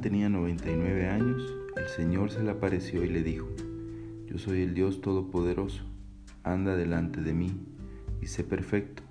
[0.00, 3.46] tenía 99 años, el Señor se le apareció y le dijo,
[4.26, 5.84] Yo soy el Dios Todopoderoso,
[6.42, 7.52] anda delante de mí
[8.20, 9.04] y sé perfecto.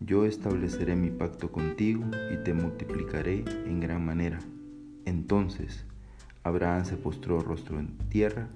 [0.00, 4.40] Yo estableceré mi pacto contigo y te multiplicaré en gran manera.
[5.04, 5.84] Entonces
[6.42, 8.48] Abraham se postró rostro en tierra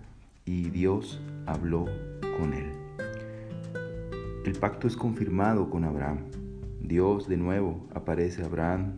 [0.45, 1.87] y Dios habló
[2.39, 2.73] con él.
[4.45, 6.19] El pacto es confirmado con Abraham.
[6.81, 8.95] Dios de nuevo aparece a Abraham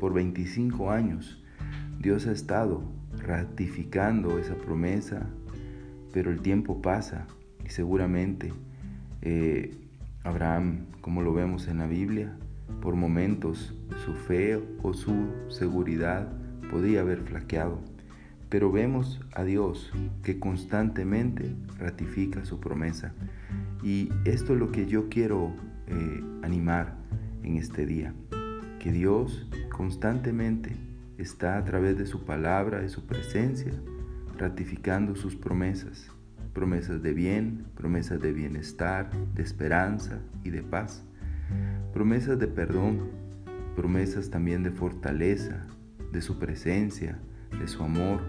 [0.00, 1.39] por 25 años.
[2.00, 2.82] Dios ha estado
[3.18, 5.26] ratificando esa promesa,
[6.14, 7.26] pero el tiempo pasa
[7.62, 8.54] y seguramente
[9.20, 9.76] eh,
[10.24, 12.34] Abraham, como lo vemos en la Biblia,
[12.80, 16.32] por momentos su fe o su seguridad
[16.70, 17.78] podía haber flaqueado,
[18.48, 19.92] pero vemos a Dios
[20.22, 23.12] que constantemente ratifica su promesa.
[23.82, 25.52] Y esto es lo que yo quiero
[25.86, 26.96] eh, animar
[27.42, 28.14] en este día,
[28.78, 30.89] que Dios constantemente
[31.20, 33.72] está a través de su palabra, de su presencia,
[34.38, 36.10] ratificando sus promesas,
[36.52, 41.04] promesas de bien, promesas de bienestar, de esperanza y de paz,
[41.92, 43.10] promesas de perdón,
[43.76, 45.66] promesas también de fortaleza,
[46.12, 47.18] de su presencia,
[47.58, 48.20] de su amor,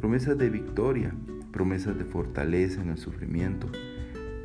[0.00, 1.14] promesas de victoria,
[1.52, 3.68] promesas de fortaleza en el sufrimiento,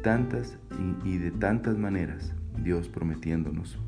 [0.02, 0.58] tantas
[1.06, 3.80] y, de tantas maneras Dios prometiéndonos.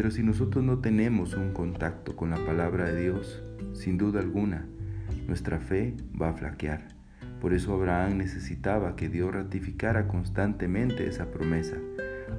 [0.00, 3.42] Pero si nosotros no tenemos un contacto con la palabra de Dios,
[3.74, 4.64] sin duda alguna,
[5.28, 6.88] nuestra fe va a flaquear.
[7.38, 11.76] Por eso Abraham necesitaba que Dios ratificara constantemente esa promesa.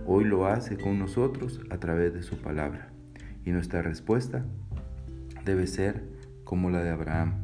[0.07, 2.89] Hoy lo hace con nosotros a través de su palabra.
[3.45, 4.43] Y nuestra respuesta
[5.45, 6.03] debe ser
[6.43, 7.43] como la de Abraham.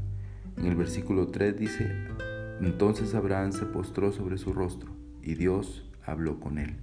[0.58, 1.92] En el versículo 3 dice,
[2.60, 4.90] entonces Abraham se postró sobre su rostro
[5.22, 6.78] y Dios habló con él.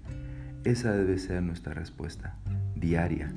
[0.62, 2.38] Esa debe ser nuestra respuesta
[2.84, 3.32] diaria.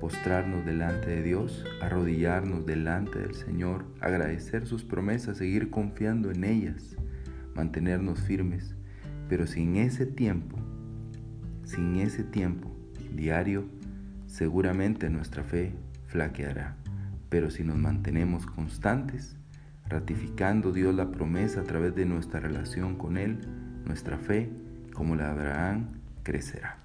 [0.00, 6.96] Postrarnos delante de Dios, arrodillarnos delante del Señor, agradecer sus promesas, seguir confiando en ellas,
[7.54, 8.76] mantenernos firmes.
[9.28, 10.58] Pero sin ese tiempo,
[11.64, 12.70] sin ese tiempo
[13.12, 13.64] diario,
[14.26, 15.72] seguramente nuestra fe
[16.06, 16.76] flaqueará.
[17.30, 19.36] Pero si nos mantenemos constantes,
[19.88, 23.40] ratificando Dios la promesa a través de nuestra relación con Él,
[23.86, 24.50] nuestra fe,
[24.92, 25.88] como la de Abraham,
[26.22, 26.78] crecerá.